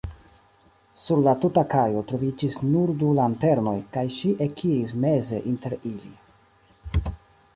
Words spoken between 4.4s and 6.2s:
ekiris meze inter ili.